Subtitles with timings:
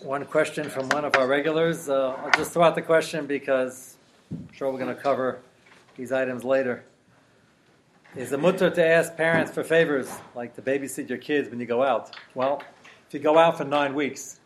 [0.00, 1.88] one question from one of our regulars.
[1.88, 3.96] Uh, I'll just throw out the question because
[4.30, 5.40] I'm sure we're going to cover
[5.96, 6.84] these items later.
[8.16, 11.66] Is it mutter to ask parents for favors, like to babysit your kids when you
[11.66, 12.16] go out?
[12.34, 12.62] Well,
[13.06, 14.38] if you go out for nine weeks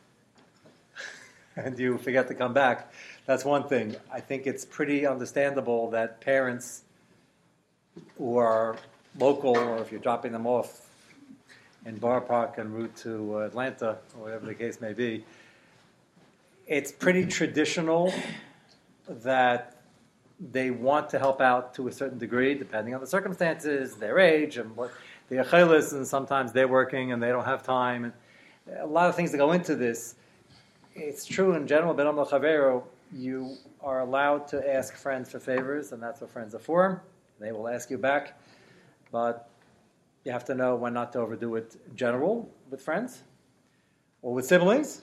[1.57, 2.93] and you forget to come back,
[3.27, 3.95] that's one thing.
[4.11, 6.83] I think it's pretty understandable that parents
[8.17, 8.77] who are
[9.19, 10.89] local, or if you're dropping them off
[11.85, 15.25] in Boro Park en route to Atlanta, or whatever the case may be,
[16.67, 18.13] it's pretty traditional
[19.09, 19.83] that
[20.41, 24.57] they want to help out to a certain degree, depending on the circumstances, their age,
[24.57, 24.91] and what
[25.29, 28.05] the achelis, and sometimes they're working and they don't have time.
[28.05, 28.13] And
[28.81, 30.17] a lot of things that go into this.
[30.95, 36.03] It's true in general, Ben Chavero, you are allowed to ask friends for favors, and
[36.03, 37.03] that's what friends are for.
[37.41, 38.39] They will ask you back.
[39.11, 39.49] But
[40.25, 43.23] you have to know when not to overdo it in general with friends
[44.23, 45.03] or with siblings.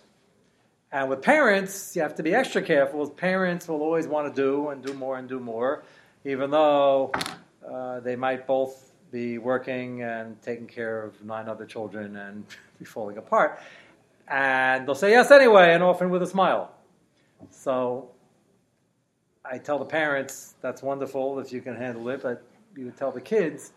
[0.92, 3.08] And with parents, you have to be extra careful.
[3.10, 5.84] Parents will always want to do and do more and do more,
[6.26, 7.12] even though
[7.68, 12.44] uh, they might both be working and taking care of nine other children and
[12.80, 13.60] be falling apart.
[14.28, 16.72] And they'll say yes anyway, and often with a smile.
[17.52, 18.10] So
[19.46, 22.44] I tell the parents, that's wonderful if you can handle it, but
[22.76, 23.74] you would tell the kids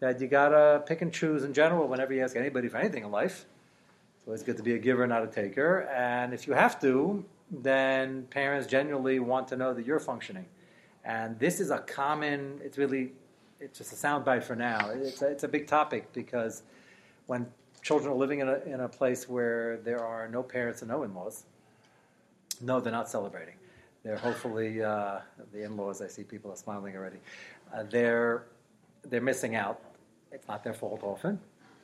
[0.00, 3.10] that you gotta pick and choose in general whenever you ask anybody for anything in
[3.10, 3.46] life.
[4.26, 5.82] So it's good to be a giver, not a taker.
[5.82, 10.46] And if you have to, then parents genuinely want to know that you're functioning.
[11.04, 13.12] And this is a common, it's really,
[13.60, 14.90] it's just a soundbite for now.
[14.90, 16.64] It's a, it's a big topic because
[17.26, 17.46] when
[17.82, 21.04] children are living in a, in a place where there are no parents and no
[21.04, 21.44] in laws,
[22.60, 23.54] no, they're not celebrating.
[24.02, 25.20] They're hopefully, uh,
[25.52, 27.18] the in laws, I see people are smiling already,
[27.72, 28.46] uh, they're,
[29.04, 29.80] they're missing out.
[30.32, 31.38] It's not their fault often.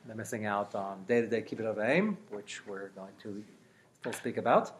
[0.05, 3.43] They're missing out on day to day kibbutz aim, which we're going to
[3.99, 4.71] still speak about.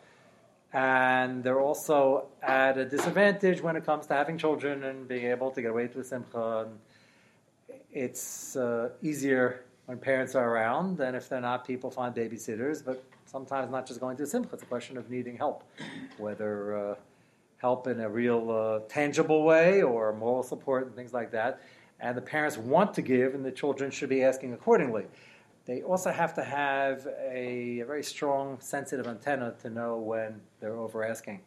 [0.74, 5.52] And they're also at a disadvantage when it comes to having children and being able
[5.52, 6.68] to get away to a simcha.
[7.92, 11.66] It's uh, easier when parents are around than if they're not.
[11.66, 14.50] People find babysitters, but sometimes not just going to a simcha.
[14.54, 15.64] It's a question of needing help,
[16.18, 16.96] whether uh,
[17.58, 21.62] help in a real uh, tangible way or moral support and things like that
[22.04, 25.06] and the parents want to give, and the children should be asking accordingly.
[25.66, 30.76] They also have to have a, a very strong, sensitive antenna to know when they're
[30.76, 31.40] over asking.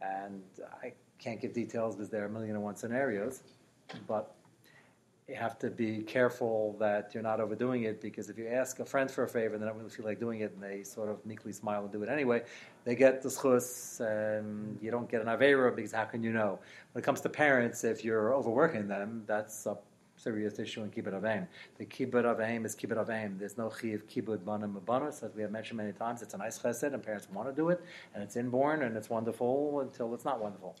[0.00, 0.42] And
[0.80, 3.42] I can't give details because there are a million and one scenarios,
[4.06, 4.36] but
[5.28, 8.84] you have to be careful that you're not overdoing it because if you ask a
[8.84, 11.08] friend for a favor and they don't really feel like doing it and they sort
[11.08, 12.42] of meekly smile and do it anyway,
[12.84, 16.58] they get the schus and you don't get an avera because how can you know?
[16.92, 19.76] When it comes to parents, if you're overworking them, that's a
[20.16, 21.46] serious issue in kibbut avim.
[21.78, 23.38] The kibbut avim is kibbut avim.
[23.38, 26.22] There's no chiv kibbut banim abanus, as we have mentioned many times.
[26.22, 27.82] It's a nice chesed, and parents want to do it,
[28.14, 30.76] and it's inborn, and it's wonderful until it's not wonderful.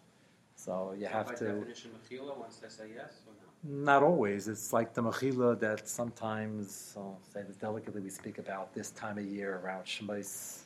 [0.56, 1.44] So you so have by to.
[1.44, 3.82] Definition, mechila, once they say yes or no.
[3.84, 4.48] Not always.
[4.48, 9.18] It's like the mechila that sometimes, I'll say this delicately, we speak about this time
[9.18, 10.64] of year around Shemais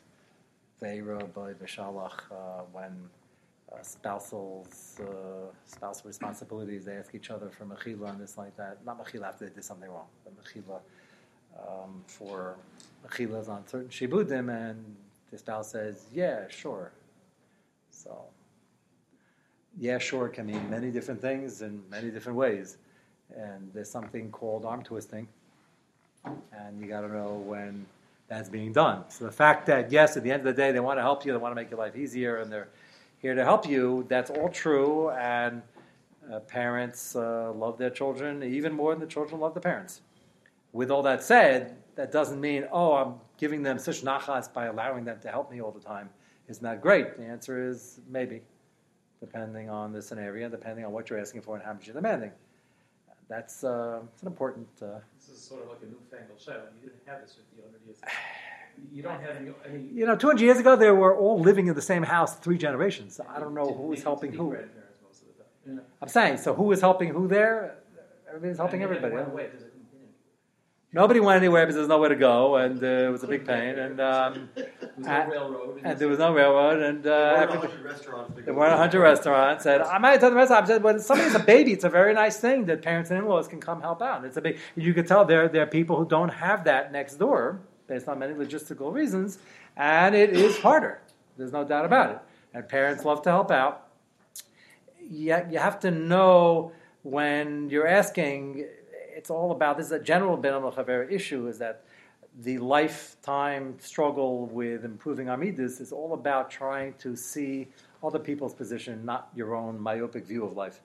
[0.81, 3.09] Veira by Vishalach, uh, when
[3.71, 4.67] uh, spousal
[4.99, 5.05] uh,
[5.65, 6.85] spousal responsibilities.
[6.85, 8.85] They ask each other for mechila and this like that.
[8.85, 10.79] Not mechila after they did something wrong, but mechila
[11.57, 12.57] um, for
[13.05, 14.95] mechilas on certain shibudim, and
[15.31, 16.91] the spouse says, "Yeah, sure."
[17.89, 18.23] So,
[19.79, 22.77] yeah, sure can mean many different things in many different ways,
[23.35, 25.27] and there's something called arm twisting,
[26.25, 27.85] and you got to know when
[28.27, 29.03] that's being done.
[29.09, 31.25] So the fact that yes, at the end of the day, they want to help
[31.25, 32.69] you, they want to make your life easier, and they're
[33.17, 34.05] here to help you.
[34.07, 35.61] That's all true, and
[36.31, 40.01] uh, parents uh, love their children even more than the children love the parents.
[40.73, 45.05] With all that said, that doesn't mean, oh, I'm giving them such nachas by allowing
[45.05, 46.09] them to help me all the time.
[46.47, 47.17] Isn't that great?
[47.17, 48.41] The answer is maybe,
[49.19, 52.31] depending on the scenario, depending on what you're asking for and how much you're demanding.
[53.27, 54.67] That's uh, it's an important.
[54.81, 56.61] Uh, this is sort of like a newfangled show.
[56.81, 58.11] You didn't have this 50, 100 years ago.
[58.91, 59.89] You don't have any, any.
[59.93, 63.19] You know, 200 years ago, they were all living in the same house three generations.
[63.27, 64.55] I don't know who was helping who.
[66.01, 67.77] I'm saying, so who is helping who there?
[68.27, 69.15] Everybody's helping everybody.
[70.95, 73.77] Nobody went anywhere because there's nowhere to go, and uh, it was a big pain.
[73.77, 74.49] And, um,
[75.05, 75.33] and,
[75.83, 77.47] and there was no railroad, and uh,
[78.45, 79.65] there weren't a hundred restaurants.
[79.65, 82.13] And I might tell the restaurant, I said, when somebody's a baby, it's a very
[82.13, 84.23] nice thing that parents and in-laws can come help out.
[84.23, 84.57] It's a big.
[84.77, 88.17] You could tell there there are people who don't have that next door based on
[88.17, 89.39] many logistical reasons,
[89.75, 91.01] and it is harder.
[91.35, 92.19] There's no doubt about it.
[92.53, 93.89] And parents love to help out.
[95.01, 96.71] Yet you have to know
[97.03, 98.63] when you're asking.
[99.25, 99.87] It's all about this.
[99.87, 100.53] Is a general ben
[101.09, 101.81] issue is that
[102.43, 107.67] the lifetime struggle with improving our midas is all about trying to see
[108.03, 110.79] other people's position, not your own myopic view of life.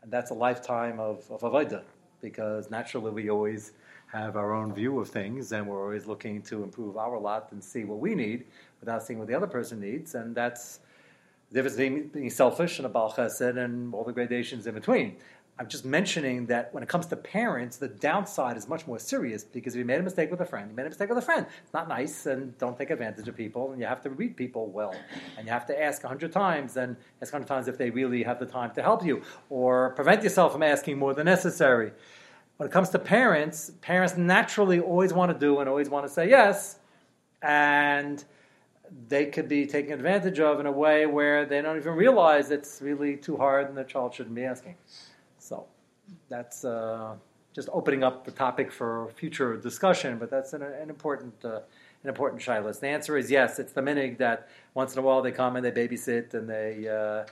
[0.00, 1.82] And that's a lifetime of, of avodah,
[2.22, 3.72] because naturally we always
[4.10, 7.62] have our own view of things, and we're always looking to improve our lot and
[7.62, 8.46] see what we need
[8.80, 10.80] without seeing what the other person needs, and that's
[11.50, 15.16] the difference between being selfish and a bal chesed and all the gradations in between.
[15.60, 19.44] I'm just mentioning that when it comes to parents, the downside is much more serious
[19.44, 21.22] because if you made a mistake with a friend, you made a mistake with a
[21.22, 21.44] friend.
[21.62, 24.68] It's not nice, and don't take advantage of people, and you have to read people
[24.68, 24.94] well,
[25.36, 28.22] and you have to ask a hundred times, and ask hundred times if they really
[28.22, 29.20] have the time to help you,
[29.50, 31.92] or prevent yourself from asking more than necessary.
[32.56, 36.10] When it comes to parents, parents naturally always want to do and always want to
[36.10, 36.78] say yes,
[37.42, 38.24] and
[39.08, 42.80] they could be taken advantage of in a way where they don't even realize it's
[42.80, 44.76] really too hard and the child shouldn't be asking.
[46.28, 47.14] That's uh,
[47.54, 51.60] just opening up the topic for future discussion, but that's an, an important uh,
[52.02, 52.80] an important shilas.
[52.80, 53.58] The answer is yes.
[53.58, 56.88] It's the minig that once in a while they come and they babysit and they
[56.88, 57.30] uh,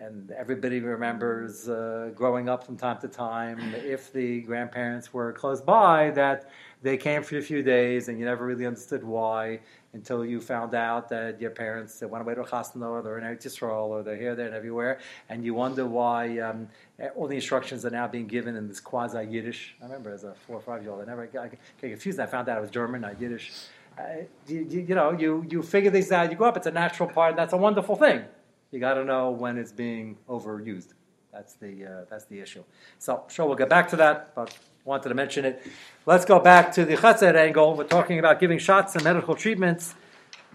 [0.00, 3.74] and everybody remembers uh, growing up from time to time.
[3.74, 6.50] If the grandparents were close by, that
[6.82, 9.60] they came for a few days and you never really understood why
[9.94, 13.46] until you found out that your parents went away to Chasna or they're in Eretz
[13.46, 16.68] Yisrael or they're here, there, and everywhere, and you wonder why um,
[17.16, 19.74] all the instructions are now being given in this quasi Yiddish.
[19.80, 21.50] I remember as a four or five year old, I never got
[21.80, 22.20] confused.
[22.20, 23.52] I found out it was German, not Yiddish.
[23.98, 24.02] Uh,
[24.46, 27.08] you, you, you, know, you, you figure these out, you go up, it's a natural
[27.08, 28.22] part, and that's a wonderful thing.
[28.70, 30.92] You got to know when it's being overused.
[31.32, 32.64] That's the, uh, that's the issue.
[32.98, 35.62] So, sure, we'll get back to that, but wanted to mention it.
[36.04, 37.74] Let's go back to the Chesed angle.
[37.76, 39.94] We're talking about giving shots and medical treatments.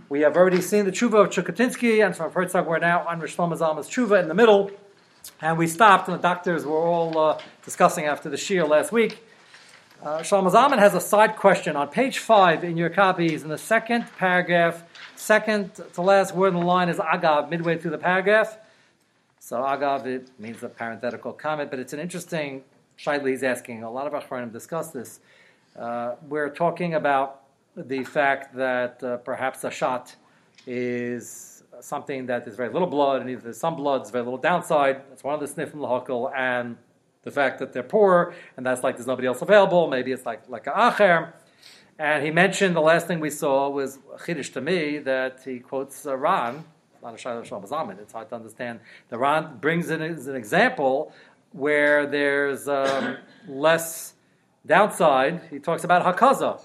[0.09, 3.89] We have already seen the tshuva of Chukatinsky, and from Herzog, we're now on Zalman's
[3.89, 4.71] tshuva in the middle.
[5.41, 9.23] And we stopped, and the doctors were all uh, discussing after the shir last week.
[10.03, 13.57] Uh, Shlomo Zalman has a side question on page five in your copies, in the
[13.57, 14.83] second paragraph,
[15.15, 18.57] second to last word in the line is agav, midway through the paragraph.
[19.39, 22.65] So agav, it means a parenthetical comment, but it's an interesting
[22.99, 23.83] Shaila is asking.
[23.83, 25.21] A lot of Achronim discuss this.
[25.79, 27.43] Uh, we're talking about
[27.77, 30.17] the fact that uh, perhaps a shot
[30.67, 34.37] is something that is very little blood, and if there's some blood, it's very little
[34.37, 35.01] downside.
[35.09, 36.75] That's one of the sniff sniffim lahakal, and
[37.23, 39.87] the fact that they're poor, and that's like there's nobody else available.
[39.87, 41.33] Maybe it's like like a acher.
[41.99, 46.05] And he mentioned the last thing we saw was chiddush to me that he quotes
[46.05, 46.55] uh, Ran.
[46.55, 47.05] A
[48.01, 48.79] It's hard to understand.
[49.09, 51.13] The Ran brings in as an example
[51.51, 53.17] where there's um,
[53.47, 54.13] less
[54.65, 55.41] downside.
[55.49, 56.61] He talks about hakaza.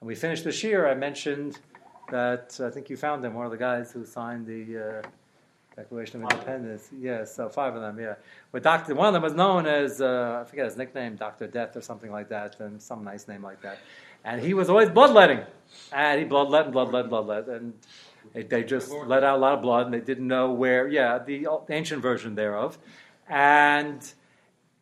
[0.00, 0.86] And we finished the year.
[0.86, 1.58] I mentioned
[2.10, 5.08] that I think you found him, one of the guys who signed the uh,
[5.78, 6.90] Declaration of Independence.
[6.98, 8.14] Yes, so five of them, yeah.
[8.50, 11.76] But Doctor, one of them was known as uh, I forget his nickname, Doctor Death
[11.76, 13.78] or something like that, and some nice name like that.
[14.24, 15.44] And he was always bloodletting,
[15.92, 17.74] and he bloodlet and bloodlet, bloodlet, and
[18.50, 20.88] they just let out a lot of blood, and they didn't know where.
[20.88, 22.76] Yeah, the ancient version thereof,
[23.28, 24.00] and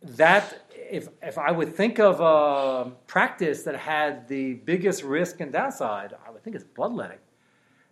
[0.02, 5.52] that if if I would think of a practice that had the biggest risk and
[5.52, 7.19] downside, I would think it's bloodletting.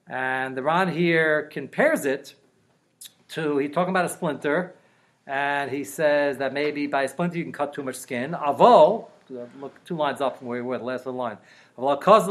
[0.06, 2.34] And the Ran here compares it
[3.34, 4.74] to he's talking about a splinter,
[5.26, 8.32] and he says that maybe by a splinter you can cut too much skin.
[8.32, 9.08] Avo,
[9.60, 11.38] look two lines up from where we were, the last line.
[11.76, 12.26] What's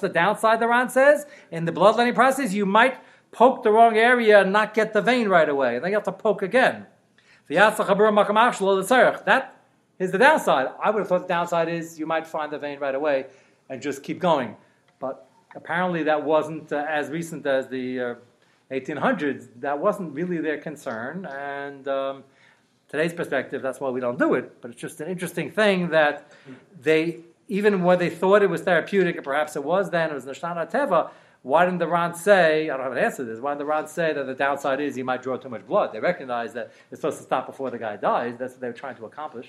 [0.00, 1.26] the downside, the Ran says?
[1.50, 2.96] In the bloodletting process, you might
[3.32, 5.78] poke the wrong area and not get the vein right away.
[5.78, 6.86] Then you have to poke again.
[7.48, 7.78] That
[9.98, 10.68] is the downside.
[10.82, 13.26] I would have thought the downside is you might find the vein right away
[13.68, 14.56] and just keep going.
[14.98, 18.14] But apparently that wasn't uh, as recent as the uh,
[18.70, 19.48] 1800s.
[19.60, 21.26] That wasn't really their concern.
[21.26, 22.24] And um,
[22.88, 24.60] today's perspective, that's why we don't do it.
[24.60, 26.32] But it's just an interesting thing that
[26.80, 30.24] they, even when they thought it was therapeutic, and perhaps it was then, it was
[30.24, 31.10] Nishtana Teva,
[31.42, 33.66] why didn't the Ran say, I don't have an answer to this, why didn't the
[33.66, 35.92] Ran say that the downside is you might draw too much blood?
[35.92, 38.36] They recognize that it's supposed to stop before the guy dies.
[38.38, 39.48] That's what they were trying to accomplish.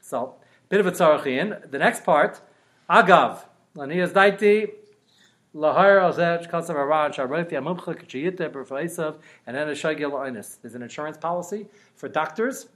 [0.00, 0.34] So,
[0.68, 1.70] bit of a tzarachian.
[1.70, 2.40] The next part,
[2.88, 3.40] Agav.
[3.74, 4.70] Lanias daiti,
[5.54, 9.16] lahar ozech kasav aran sharoti amumcha kachiyita berfaisav,
[9.46, 10.56] and then a shagil oinus.
[10.62, 11.66] There's an insurance policy
[11.96, 12.68] for doctors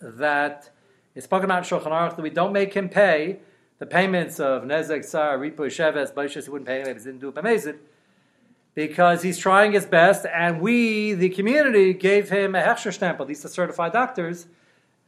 [0.00, 0.70] that
[1.14, 3.38] is spoken in Shulchan Aruch that we don't make him pay
[3.78, 7.28] the payments of Nezek, Sar, Ripo, Sheves, Baishas, he wouldn't pay anyway, he didn't do
[7.28, 7.78] it Bamezid,
[8.74, 13.44] because he's trying his best, and we, the community, gave him a Hechsher stamp, these
[13.44, 14.46] are certified doctors,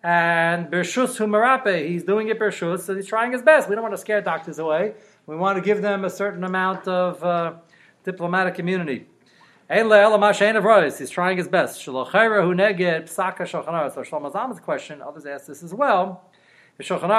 [0.02, 3.68] and Bershus Humarape, he's doing it Bershus, so he's trying his best.
[3.68, 4.94] We don't want to scare doctors away.
[5.26, 7.54] We want to give them a certain amount of uh,
[8.04, 9.06] diplomatic immunity.
[9.68, 11.82] He's trying his best.
[11.82, 16.30] So Shlomo Zalman's question, others ask this as well.
[16.78, 17.10] The Simon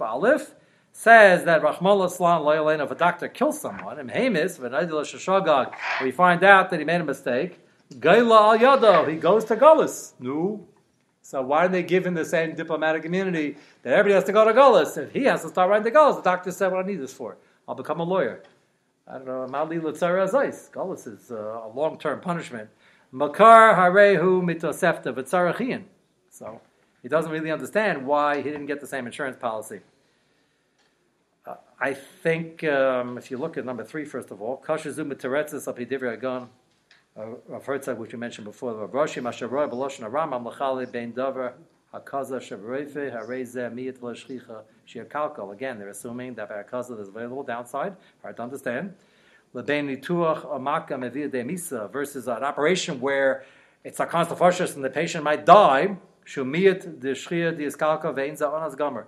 [0.00, 0.54] Aleph
[0.92, 7.04] says that if a doctor kills someone, Shashagag, we find out that he made a
[7.04, 10.14] mistake, he goes to Gullus.
[10.18, 10.66] No.
[11.26, 14.44] So why do they give him the same diplomatic immunity that everybody has to go
[14.44, 14.96] to Gullus?
[14.96, 17.12] If he has to start writing the Gullus, the doctor said, what I need this
[17.12, 17.36] for?
[17.66, 18.44] I'll become a lawyer.
[19.08, 20.70] I don't know, Mali Lutzara Zais.
[20.70, 22.70] Gullus is uh, a long-term punishment.
[23.10, 25.82] Makar Harehu Mitosefta V'tzarachian.
[26.30, 26.60] So
[27.02, 29.80] he doesn't really understand why he didn't get the same insurance policy.
[31.44, 35.66] Uh, I think um, if you look at number three, first of all, Kashazu Teretzis
[35.66, 36.50] Apidivri Agon,
[37.16, 41.54] Rav Herzog, which we mentioned before, Rav Roshi Masharoy Baloshon Aramam Lachali Bein Dover
[41.94, 45.50] Hakaza Shavreife Hareze Miyat Lashchicha Shiakalkal.
[45.50, 47.96] Again, they're assuming that Hakaza there's very little downside.
[48.20, 48.94] Hard to understand.
[49.54, 53.46] Lebein Nituach Amaka Mevia De Misa versus an operation where
[53.82, 55.96] it's a constant and the patient might die.
[56.26, 59.06] Shumiyat De Shchia De Iskalka Veinza Onas Gomer.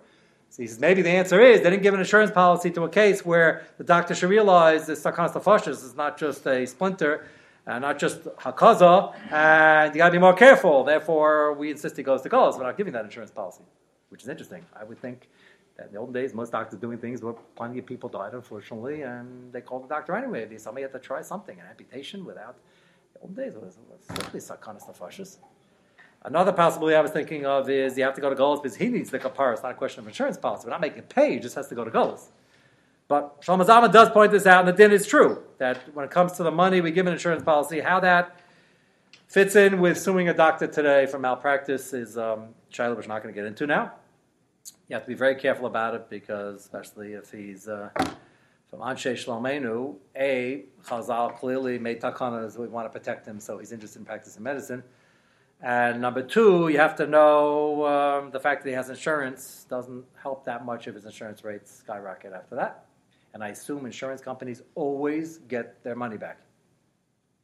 [0.48, 2.88] So he says maybe the answer is they didn't give an insurance policy to a
[2.88, 7.26] case where the doctor should realize this sarcostophosis is not just a splinter,
[7.68, 10.84] uh, not just hakaza, and you got to be more careful.
[10.84, 12.56] Therefore, we insist he goes to Golos.
[12.56, 13.62] We're not giving that insurance policy,
[14.08, 14.64] which is interesting.
[14.74, 15.28] I would think
[15.76, 19.02] that in the old days, most doctors doing things where plenty of people died, unfortunately,
[19.02, 20.40] and they called the doctor anyway.
[20.40, 22.56] Maybe somebody had to try something, an amputation without.
[23.12, 25.36] The old days was, was certainly sarcostophosis.
[26.22, 28.88] Another possibility I was thinking of is you have to go to Golos because he
[28.88, 29.52] needs the kapara.
[29.52, 30.64] It's not a question of insurance policy.
[30.64, 32.28] We're not making pay, he just has to go to Golos.
[33.08, 36.10] But Shlomo Zalman does point this out, and the din is true that when it
[36.10, 38.38] comes to the money we give an insurance policy, how that
[39.26, 43.22] fits in with suing a doctor today for malpractice is um, Shiloh, which we're not
[43.22, 43.92] going to get into now.
[44.88, 47.88] You have to be very careful about it because, especially if he's uh,
[48.68, 53.72] from Anshe Shlomenu, A, Chazal clearly made takanas, we want to protect him, so he's
[53.72, 54.82] interested in practicing medicine.
[55.62, 60.04] And number two, you have to know um, the fact that he has insurance doesn't
[60.22, 62.84] help that much if his insurance rates skyrocket after that.
[63.34, 66.38] And I assume insurance companies always get their money back.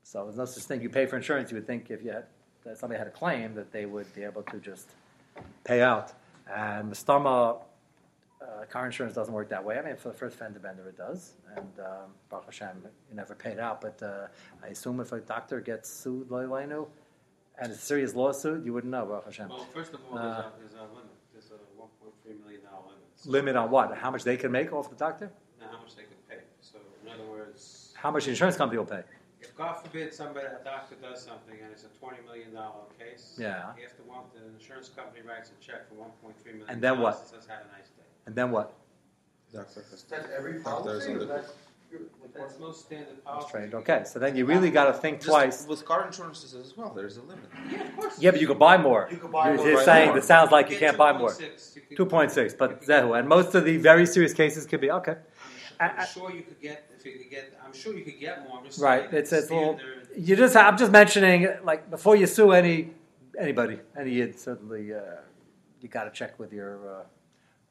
[0.02, 0.82] So there's no such thing.
[0.82, 2.24] You pay for insurance, you would think if you had,
[2.64, 4.90] that somebody had a claim that they would be able to just
[5.64, 6.12] pay out.
[6.52, 7.62] And Mustama,
[8.40, 9.78] uh, car insurance doesn't work that way.
[9.78, 11.34] I mean, for the first fender bender, it does.
[11.56, 13.80] And um, Baruch Hashem, you never paid out.
[13.80, 14.26] But uh,
[14.62, 16.86] I assume if a doctor gets sued, Loilenu,
[17.58, 19.48] and it's a serious lawsuit, you wouldn't know, Baruch Hashem.
[19.48, 20.22] Well, first of all, Uh,
[20.58, 21.10] there's, a, there's a limit.
[21.32, 22.98] There's a 1.3 million dollar limit.
[23.16, 23.96] So Limit on what?
[23.96, 25.30] How much they can make off the doctor?
[25.60, 26.42] Now, how much they can pay.
[26.60, 29.02] So, in other words, How much the insurance company will pay?
[29.40, 33.34] if God forbid somebody, a doctor does something and it's a 20 million dollar case,
[33.38, 33.72] Yeah.
[33.84, 36.68] after one, the insurance company writes a check for 1.3 million.
[36.70, 37.14] And then what?
[37.14, 38.72] It says, "Have a nice day." And then what?
[39.52, 41.14] That's That's every policy?
[41.14, 41.52] that's-
[42.34, 43.48] That's most standard policy.
[43.48, 43.72] strange.
[43.74, 45.64] Okay, so then you really got to think twice.
[45.68, 47.44] With car insurances as well, there's a limit.
[47.70, 48.18] Yeah, of course.
[48.18, 49.06] Yeah, but you could buy more.
[49.10, 49.68] You could buy You're, more.
[49.68, 50.18] you're saying more.
[50.18, 51.30] it sounds like you get can't buy more.
[51.30, 54.66] 2.6, you could- Two point six, but Zehu, and most of the very serious cases
[54.66, 55.18] could be okay.
[55.80, 57.58] I'm, I- sure you could get if you could get.
[57.64, 58.58] I'm sure you could get more.
[58.58, 59.80] I'm just Right, it's it's a little.
[60.16, 62.90] You just I'm just mentioning like before you sue any
[63.38, 65.00] anybody, any yid, certainly uh,
[65.80, 67.02] you got to check with your uh,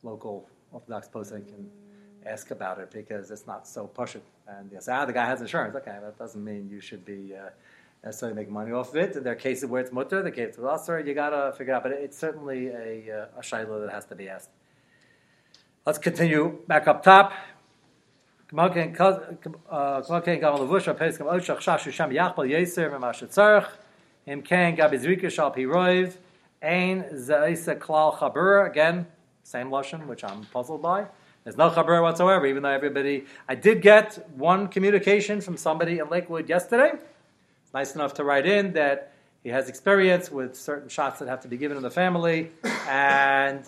[0.03, 1.69] local Orthodox posting and
[2.25, 4.23] ask about it because it's not so push it.
[4.47, 5.75] And you say, ah, the guy has insurance.
[5.75, 7.49] Okay, that doesn't mean you should be uh,
[8.03, 9.23] necessarily making money off of it.
[9.23, 11.83] There are cases where it's mutter, the case with usher, you got to figure out.
[11.83, 14.49] But it's certainly a, uh, a shayla that has to be asked.
[15.85, 17.33] Let's continue back up top.
[18.53, 18.93] K'mo ken
[24.75, 24.89] gam
[25.31, 26.17] shal piroiv
[26.61, 29.07] ein zeisa klal chabur again
[29.41, 31.07] same lashon which I'm puzzled by.
[31.43, 33.25] There's no chabur whatsoever, even though everybody.
[33.49, 36.91] I did get one communication from somebody in Lakewood yesterday.
[37.73, 41.47] Nice enough to write in that he has experience with certain shots that have to
[41.47, 42.51] be given in the family,
[42.87, 43.67] and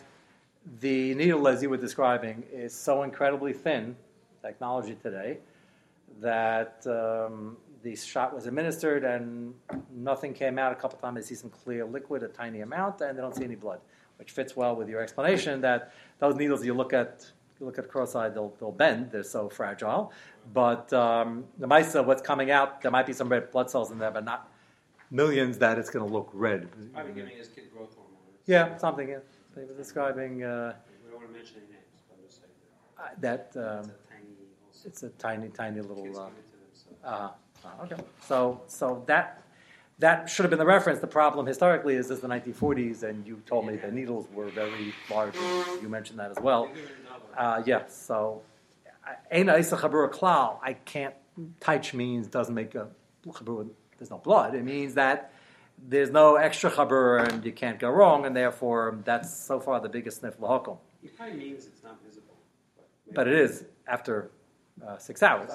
[0.80, 3.96] the needle, as you were describing, is so incredibly thin
[4.46, 5.40] technology today,
[6.22, 9.54] that um, the shot was administered and
[9.92, 10.72] nothing came out.
[10.72, 13.48] A couple times they see some clear liquid, a tiny amount, and they don't see
[13.52, 13.80] any blood,
[14.20, 17.12] which fits well with your explanation that those needles you look at.
[17.60, 19.12] You look at cross-eyed, they'll, they'll bend.
[19.12, 20.12] They're so fragile.
[20.54, 23.98] But um, the mice, what's coming out, there might be some red blood cells in
[23.98, 24.52] there, but not
[25.10, 26.68] millions that it's going to look red.
[26.94, 28.12] Probably giving his kid growth hormone.
[28.46, 29.08] Yeah, something.
[29.08, 29.20] Yeah.
[29.56, 30.74] They were describing uh,
[31.06, 32.52] We don't want to mention any names, but I'm just saying
[33.00, 33.92] uh, that that um,
[34.86, 35.48] it's a tiny.
[35.48, 36.20] Also, it's a tiny, tiny little.
[36.20, 36.58] Uh, give it to
[37.04, 37.34] themselves.
[37.63, 38.04] uh, uh, okay.
[38.27, 39.42] So, so that
[40.00, 41.00] that should have been the reference.
[41.00, 44.94] The problem historically is this the 1940s, and you told me the needles were very
[45.10, 45.36] large.
[45.82, 46.65] You mentioned that as well.
[46.65, 46.92] They give it
[47.38, 47.60] another.
[47.60, 47.84] Uh, yeah.
[47.88, 48.42] So,
[49.32, 51.13] Aina Isa Chabura Klal, I can't
[51.60, 52.88] taich means doesn't make a
[53.27, 53.68] chabur.
[53.98, 54.56] There's no blood.
[54.56, 55.32] It means that
[55.88, 59.89] there's no extra chabur and you can't go wrong, and therefore that's so far the
[59.89, 60.77] biggest sniff lahakum.
[61.01, 62.36] He probably means it's not visible.
[63.06, 64.32] maybe- But it is after
[64.86, 65.51] uh, six hours.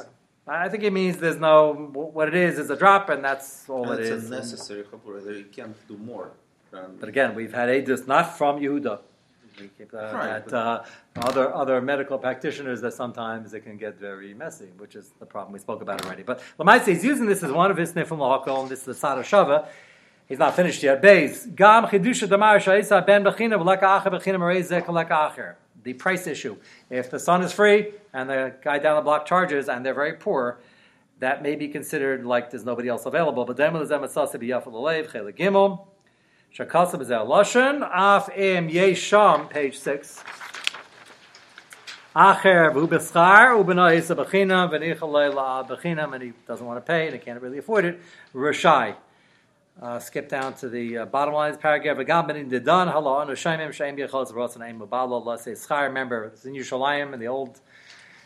[0.46, 3.90] I think it means there's no what it is is a drop, and that's all
[3.90, 4.30] And it it's is.
[4.30, 4.80] necessary.
[4.80, 6.32] You can't do more.
[6.72, 9.00] But again, we've had edus not from Yehuda.
[9.60, 10.84] We keep, uh, Right, that uh,
[11.16, 15.52] other other medical practitioners that sometimes it can get very messy, which is the problem
[15.52, 16.22] we spoke about already.
[16.22, 18.94] But Lamaitse is using this as one of his nifim lahakol, and this is the
[18.94, 19.66] Sada Shava.
[20.28, 21.02] He's not finished yet.
[21.02, 25.54] Beis gam chidusha damar ben bechina v'leka acher bechina marezek v'leka acher.
[25.82, 26.56] The price issue.
[26.90, 30.14] If the son is free and the guy down the block charges and they're very
[30.14, 30.60] poor,
[31.20, 33.44] that may be considered like there's nobody else available.
[33.44, 35.87] But then with the zemet b'yafel alev chele gimel.
[36.56, 40.22] Shakasa b'zel lashon af im yesham page six.
[42.16, 47.18] Acher v'ubeschar ubena isa b'china v'nichal la and he doesn't want to pay and he
[47.18, 48.00] can't really afford it.
[48.34, 48.96] Rashai.
[49.80, 51.96] Uh, skip down to the uh, bottom line paragraph.
[51.96, 52.32] Remember,
[56.24, 57.60] it's in Yerushalayim in the old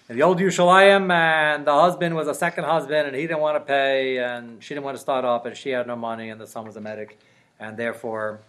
[0.09, 3.57] in the old Yerushalayim, and the husband was a second husband, and he didn't want
[3.57, 6.41] to pay, and she didn't want to start up, and she had no money, and
[6.41, 7.19] the son was a medic,
[7.59, 8.41] and therefore,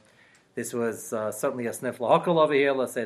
[0.55, 2.73] this was uh, certainly a sniff lahakal over here.
[2.73, 3.05] Let's say.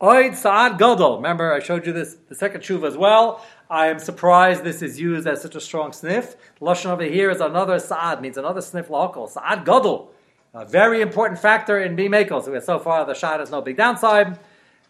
[0.00, 1.16] Oid Saad Gadol.
[1.16, 3.44] Remember, I showed you this, the second shuv as well.
[3.68, 6.36] I am surprised this is used as such a strong sniff.
[6.60, 9.28] Lashon over here is another Saad, means another sniff lahakal.
[9.28, 10.12] Saad Gadol.
[10.54, 12.44] A very important factor in B-Makel.
[12.44, 14.38] So so far, the shot has no big downside.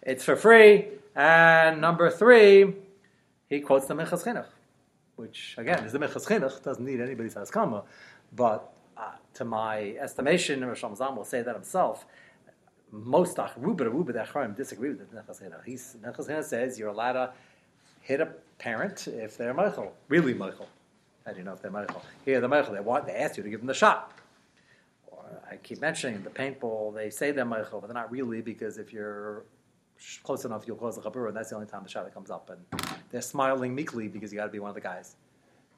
[0.03, 0.89] It's for free.
[1.17, 2.75] And number three,
[3.49, 4.47] he quotes the Minchas Chinuch,
[5.17, 6.63] which, again, is the Minchas Chinuch.
[6.63, 7.85] Doesn't need anybody's haskama.
[8.37, 12.05] But uh, to my estimation, Rosh Zam will say that himself,
[12.91, 15.65] most Ruba Ruba Acharim disagree with the Chinuch.
[15.65, 15.97] He's
[16.47, 17.33] says you're allowed to
[18.01, 18.27] hit a
[18.59, 20.69] parent if they're Michael, really Michael.
[21.25, 22.03] How do you know if they're Michael?
[22.25, 22.75] Here they're Michael.
[22.75, 24.13] They want they ask you to give them the shot.
[25.09, 26.95] Or I keep mentioning the paintball.
[26.95, 29.45] They say they're Michael, but they're not really because if you're
[30.23, 32.51] close enough, you'll cause a chabur, and that's the only time the shot comes up.
[32.51, 35.17] And they're smiling meekly because you got to be one of the guys.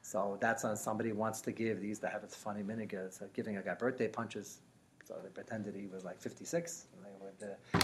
[0.03, 1.81] So that's when somebody wants to give.
[1.81, 4.59] They used to have this funny minigas, uh, giving a guy birthday punches.
[5.05, 6.85] So they pretended he was like 56.
[7.41, 7.79] Uh,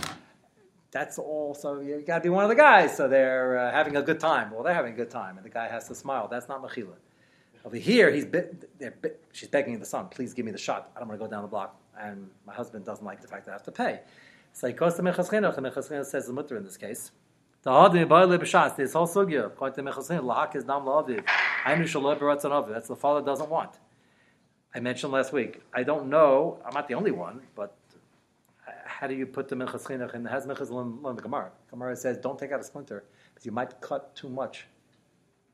[0.91, 1.53] that's all.
[1.53, 2.95] So you got to be one of the guys.
[2.95, 4.51] So they're uh, having a good time.
[4.51, 6.27] Well, they're having a good time, and the guy has to smile.
[6.27, 6.95] That's not mechila.
[7.65, 8.95] Over here, he's bit, they're
[9.33, 10.91] she's begging the son, please give me the shot.
[10.95, 11.79] I don't want to go down the block.
[11.99, 14.01] And my husband doesn't like the fact that I have to pay.
[14.53, 17.11] So he goes to Minchas Chinuch, and Minchas Chinuch says the mutter in this case.
[17.63, 17.71] The
[18.77, 21.25] this whole sugya, according to Mechas Lahak is Nam La'aviv.
[21.65, 22.69] Shaloi B'Ratzon Aviv.
[22.69, 23.71] That's the father doesn't want.
[24.73, 27.75] I mentioned last week, I don't know, I'm not the only one, but
[28.99, 31.51] how do you put the Minchas Chinuch and has Minchas learn, learn the Gemara?
[31.69, 34.65] Gemara says, don't take out a splinter, because you might cut too much.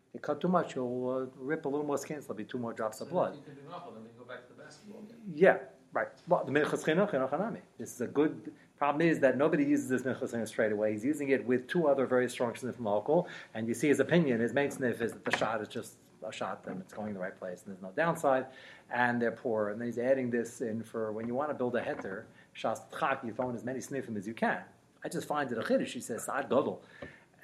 [0.08, 2.46] If you cut too much, you'll uh, rip a little more skin, so there'll be
[2.46, 3.36] two more drops of blood.
[3.36, 5.18] You can do nothing, then we go back to the basketball again.
[5.36, 5.58] Yeah,
[5.92, 6.08] right.
[6.30, 7.60] Well, the Minchas Chinuch, Hanami.
[7.78, 10.94] This is a good, problem is that nobody uses this Minchas Chinuch straight away.
[10.94, 14.00] He's using it with two other very strong sniff from alcohol, and you see his
[14.00, 17.10] opinion, his main sniff is that the shot is just a shot and it's going
[17.10, 18.46] in the right place and there's no downside,
[18.94, 19.70] and they're poor.
[19.70, 22.24] And then he's adding this in for when you want to build a heter,
[22.56, 24.60] shas tchak, you throw in as many sniffim as you can.
[25.04, 25.90] I just find it a chiddush.
[25.92, 26.80] He says, Sa'ad Godel.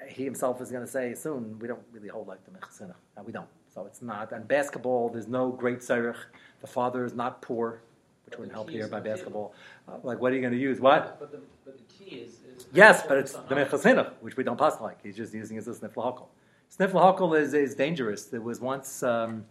[0.08, 2.94] He himself is going to say soon, we don't really hold like the Minchas Chinuch.
[3.16, 3.48] No, we don't.
[3.72, 4.32] So it's not.
[4.32, 6.16] And basketball, there's no great tzarech.
[6.62, 7.82] The father is not poor,
[8.24, 9.54] which wouldn't help here by basketball.
[9.86, 10.80] Uh, like, what are you going to use?
[10.80, 11.20] What?
[11.20, 14.44] But the, but the key is, is Yes, but it's the Minchas Chinuch, which we
[14.44, 15.02] don't pass like.
[15.02, 16.26] He's just using it as a sniff lahakol.
[16.68, 18.24] Sniff lahakol is, is dangerous.
[18.24, 19.44] There was once, um,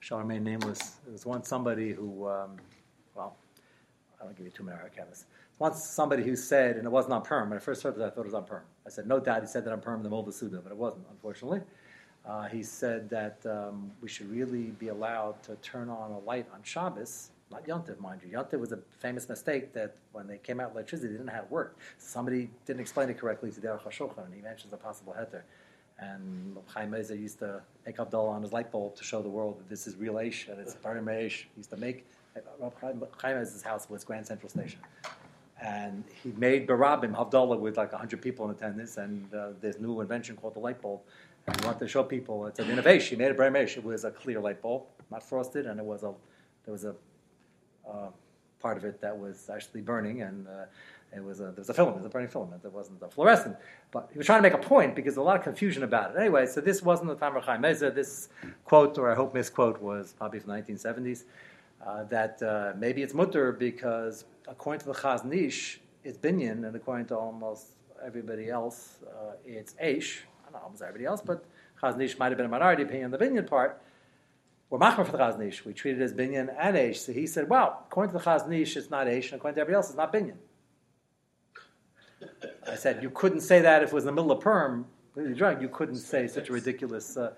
[0.00, 2.56] shall remain nameless, there was once somebody who, um,
[3.14, 3.36] well,
[4.22, 5.26] I don't give you too many chemists.
[5.58, 8.10] Once somebody who said, and it wasn't on Purim, when I first heard that, I
[8.10, 8.62] thought it was on Purim.
[8.86, 10.78] I said, no doubt he said that on Purim in the Molda Suda, but it
[10.78, 11.60] wasn't, unfortunately.
[12.24, 16.46] Uh, he said that um, we should really be allowed to turn on a light
[16.54, 18.36] on Shabbos, not Yontif, mind you.
[18.36, 21.46] Yontif was a famous mistake that when they came out with electricity, they didn't it
[21.50, 21.80] worked.
[21.98, 25.42] Somebody didn't explain it correctly to the HaShulchan, and he mentions a possible heter.
[25.98, 29.58] And Chaim Meza used to make Havdalah on his light bulb to show the world
[29.58, 31.42] that this is real Aish and it's Barim Aish.
[31.42, 32.06] He used to make
[32.60, 34.80] Rab Chaim Chaim Meza's house was Grand Central Station.
[35.60, 40.00] And he made Barabim Havdalah with like 100 people in attendance, and uh, this new
[40.00, 41.00] invention called the light bulb.
[41.46, 43.18] And he wanted to show people it's an innovation.
[43.18, 43.76] He made a Barim Aish.
[43.76, 46.12] It was a clear light bulb, not frosted, and it was a
[46.64, 46.94] there was a
[47.88, 48.08] uh,
[48.60, 50.64] part of it that was actually burning, and uh,
[51.14, 52.62] it was a, there was a filament, a burning filament.
[52.64, 53.56] It wasn't a fluorescent.
[53.90, 56.12] But he was trying to make a point because there's a lot of confusion about
[56.12, 56.18] it.
[56.18, 57.94] Anyway, so this wasn't the time of Chaim Meza.
[57.94, 58.30] This
[58.64, 61.24] quote, or I hope misquote, was probably from the 1970s.
[61.84, 66.76] Uh, that uh, maybe it's mutter because according to the Chaz Nish, it's binyan, and
[66.76, 67.66] according to almost
[68.04, 70.20] everybody else, uh, it's aish.
[70.52, 71.44] Don't almost everybody else, but
[71.82, 73.80] Chaznish might have been a minority opinion on the binyan part.
[74.70, 75.64] We're machmer for the Chaznish.
[75.64, 76.96] We treat it as binyan and Aish.
[76.96, 79.76] So he said, well, according to the Chaznish, it's not Aish, and according to everybody
[79.76, 80.36] else, it's not binyan.
[82.68, 85.34] I said, you couldn't say that if it was in the middle of Purim, really
[85.34, 85.60] drunk.
[85.60, 87.16] You couldn't say such a ridiculous.
[87.16, 87.32] Uh,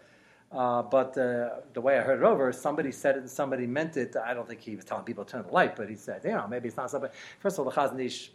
[0.53, 3.97] uh, but uh, the way I heard it over, somebody said it and somebody meant
[3.97, 4.15] it.
[4.17, 6.31] I don't think he was telling people to turn the light, but he said, you
[6.31, 7.11] know, maybe it's not something.
[7.41, 8.29] First of all, the Chaznish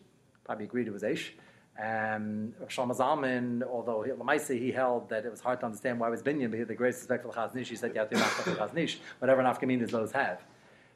[0.43, 1.29] probably agreed it was Aish.
[1.77, 6.07] And Shlomo Zalman, although he, Lamaisa, he held that it was hard to understand why
[6.07, 7.67] it was binyan, but he had the greatest respect for the Chaznish.
[7.67, 10.41] He said, you have to the Chaznish, whatever nafkaminas those have.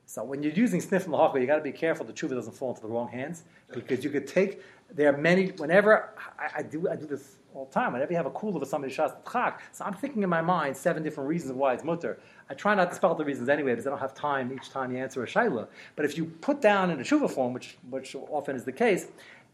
[0.06, 2.54] So when you're using sniff the hawker, you got to be careful the tshuva doesn't
[2.54, 4.62] fall into the wrong hands because you could take.
[4.93, 5.47] There are many.
[5.52, 7.94] Whenever I, I do, I do this all the time.
[7.94, 10.76] Whenever you have a kula for somebody shas chak, so I'm thinking in my mind
[10.76, 12.20] seven different reasons why it's mutter.
[12.50, 14.92] I try not to spell the reasons anyway because I don't have time each time
[14.92, 15.68] you answer a shaila.
[15.96, 19.08] But if you put down in a tshuva form, which which often is the case,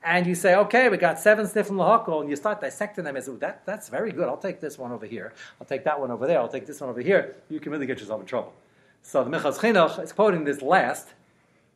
[0.03, 3.17] and you say, okay, we got seven sniff from lahakol, and you start dissecting them
[3.17, 4.27] as that, that's very good.
[4.29, 5.33] I'll take this one over here.
[5.59, 6.39] I'll take that one over there.
[6.39, 7.35] I'll take this one over here.
[7.49, 8.53] You can really get yourself in trouble.
[9.01, 11.09] So the Minchas Chinuch is quoting this last,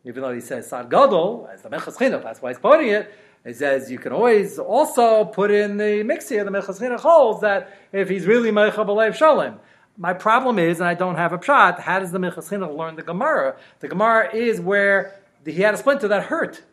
[0.06, 3.14] even though he says Sad Gadol, as the Minchas Chinuch, that's why he's quoting it.
[3.46, 7.78] He says you can always also put in the mix here, the Chinuch holds that
[7.92, 9.60] if he's really Meicha B'Leiv Shalom.
[9.98, 13.04] My problem is, and I don't have a pshat, how does the Chinuch learn the
[13.04, 13.58] Gemara?
[13.80, 16.64] The Gemara is where the, he had a splinter that hurt.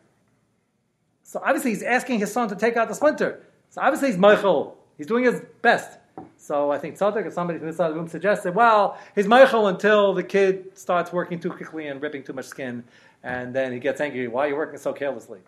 [1.23, 3.45] So obviously he's asking his son to take out the splinter.
[3.69, 4.73] So obviously he's Meichel.
[4.97, 5.97] He's doing his best.
[6.37, 9.27] So I think Tzaddik or somebody from this side of the room suggested, well, he's
[9.27, 12.83] Michael until the kid starts working too quickly and ripping too much skin,
[13.23, 14.27] and then he gets angry.
[14.27, 15.39] Why are you working so carelessly?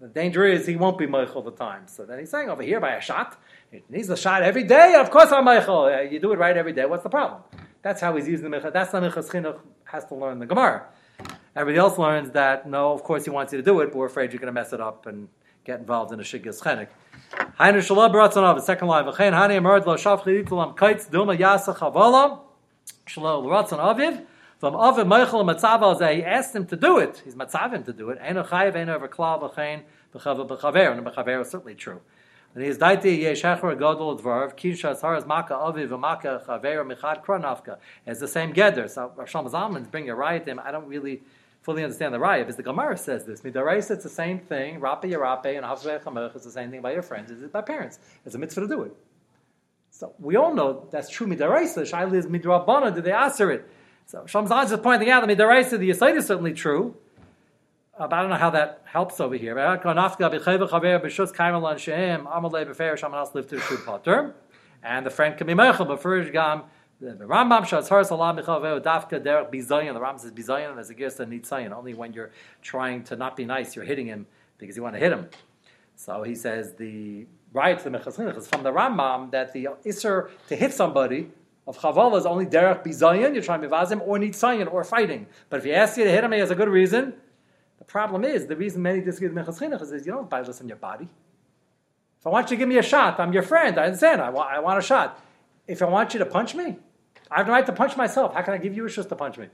[0.00, 1.88] The danger is he won't be Michael the time.
[1.88, 3.36] So then he's saying over here by a shot,
[3.72, 4.94] he needs a shot every day.
[4.94, 5.86] Of course I'm Michael.
[5.86, 6.84] Uh, you do it right every day.
[6.84, 7.42] What's the problem?
[7.82, 8.70] That's how he's using the Michael.
[8.70, 10.86] That's the Michael Chinuch has to learn the Gemara.
[11.56, 14.06] Everybody else learns that no, of course he wants you to do it, but we're
[14.06, 15.28] afraid you're going to mess it up and
[15.64, 16.88] get involved in a shiggas chenik.
[17.58, 17.80] Hainu
[18.12, 19.04] baratzon the second line.
[19.04, 19.94] V'chein hani emerd lo
[20.56, 22.38] lam kaitz duma yasa chavalam
[23.06, 24.24] shalom aviv.
[24.58, 27.22] From aviv meichel matzav he asked him to do it.
[27.24, 28.20] He's matzavim to do it.
[28.20, 30.98] Eino chayiv eino over klal v'chein b'chav b'chaver.
[30.98, 32.00] And b'chaver is certainly true.
[32.54, 37.24] And he is daiti yeshachar gadol dvarv kisha as as maka aviv v'maka chaver michad
[37.24, 37.78] kronafka.
[38.04, 38.88] It's the same gather.
[38.88, 40.60] So Shlomo Zalman's bringing a riot to him.
[40.64, 41.22] I don't really
[41.62, 43.42] fully understand the raya, because the Gemara says this.
[43.42, 44.80] Midaraisa, it's the same thing.
[44.80, 47.30] Rape Yarape and Havzvei is the same thing by your friends.
[47.30, 47.98] Is it by parents?
[48.24, 48.96] It's a mitzvah to do it.
[49.90, 51.82] So we all know that's true Midaraisa.
[51.82, 52.94] Shaila is Midrabana.
[52.94, 53.68] Did they answer it?
[54.10, 56.96] So Shamzan is pointing out that Midaraisa, the Yisait is certainly true.
[57.98, 59.58] Uh, but I don't know how that helps over here.
[59.58, 59.82] And
[65.04, 66.62] the friend can be Mechel, but first Gam.
[67.00, 69.92] The Rambam shows her salam dafka derech bizayin.
[69.92, 71.72] The Rambam says bizayin as a girsa nitzayin.
[71.72, 72.30] Only when you're
[72.62, 75.28] trying to not be nice, you're hitting him because you want to hit him.
[75.96, 80.30] So he says the right to the Mechas is from the Rambam that the iser
[80.48, 81.28] to hit somebody
[81.68, 83.34] of chavala is only derech bizayin.
[83.34, 85.26] You're trying to bivazim or nitzayin or fighting.
[85.50, 87.12] But if he asks you to hit him, he has a good reason.
[87.78, 90.66] The problem is the reason many disagree with Mechas is you don't buy this in
[90.66, 91.08] your body.
[92.18, 93.78] If I want you to give me a shot, I'm your friend.
[93.78, 94.22] I understand.
[94.22, 95.22] I want, I want a shot.
[95.66, 96.78] If I want you to punch me,
[97.30, 98.34] I have the right to punch myself.
[98.34, 99.48] How can I give you a shush to punch me?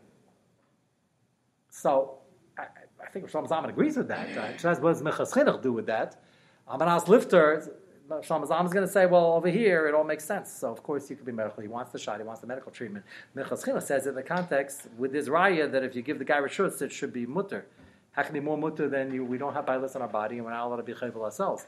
[1.68, 2.18] So
[2.56, 2.66] I,
[3.04, 4.28] I think Shlomo Zalman agrees with that.
[4.38, 6.22] Uh, what does Mechas do with that?
[6.70, 7.68] Amanas Lifter,
[8.08, 10.50] Shlomo Zalman is going to say, well, over here it all makes sense.
[10.50, 11.62] So of course you could be medical.
[11.62, 12.18] He wants the shot.
[12.18, 13.04] He wants the medical treatment.
[13.34, 16.82] Chinuch says in the context with this raya that if you give the guy rishus,
[16.82, 17.66] it should be mutter.
[18.12, 20.44] How can be more mutter than you, we don't have bilis in our body and
[20.44, 21.66] we're not allowed to be chayvul ourselves?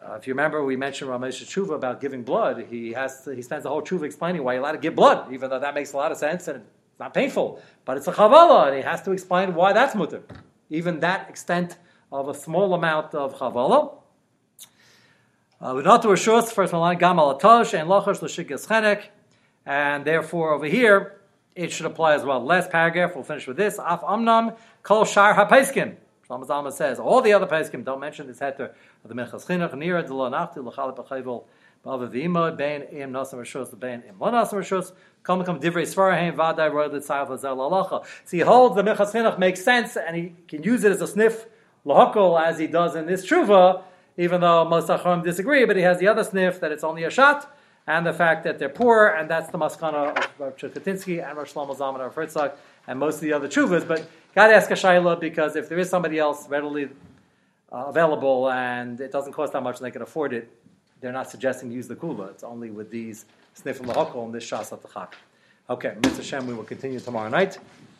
[0.00, 2.66] Uh, if you remember, we mentioned Ramesh Tshuva about giving blood.
[2.70, 5.32] He has to, he spends the whole Tshuva explaining why you're allowed to give blood,
[5.32, 7.60] even though that makes a lot of sense and it's not painful.
[7.84, 10.22] But it's a chavala, and he has to explain why that's mutter.
[10.68, 11.76] Even that extent
[12.12, 13.96] of a small amount of chavala.
[15.62, 19.02] Uh, not to Rishus, first one line, Gamal Atosh, and Lochosh Lashikas Chenek,
[19.66, 21.20] and therefore over here,
[21.54, 22.42] it should apply as well.
[22.42, 23.78] Last paragraph, we'll finish with this.
[23.78, 25.96] Af Amnam, Kol Shar HaPaiskim.
[26.26, 28.70] Shlomo says, all the other Paiskim don't mention this heter
[29.04, 31.44] of the Minchas Chinuch, Nira de Lo Nachti, L'chal B'chayvol,
[31.84, 34.92] B'ava V'ima, Bein Im Nasam Rishos, Bein Im Lo Nasam Rishos,
[35.22, 38.06] Come Come Divrei Svarahim, Vadai Roy L'tzayav L'zel L'alacha.
[38.24, 41.06] So he holds the Minchas Chinuch makes sense, and he can use it as a
[41.06, 41.44] sniff,
[41.84, 43.82] L'hokol, as he does in this Truva,
[44.20, 47.10] even though most Achronim disagree, but he has the other sniff that it's only a
[47.10, 47.56] shot,
[47.86, 51.50] and the fact that they're poor, and that's the maskana of Rav Chukatinsky and Rav
[51.50, 52.52] Shlomo Zalman of Herzog,
[52.86, 55.78] and most of the other Truvas, but got to ask a Shaila because if there
[55.78, 56.90] is somebody else readily
[57.72, 60.50] uh, available and it doesn't cost that much and they can afford it,
[61.00, 62.30] they're not suggesting to use the kula.
[62.30, 65.16] It's only with these sniffing lahokol and this shas at the chak.
[65.70, 66.22] Okay, Mr.
[66.22, 67.58] Shem, we will continue tomorrow night.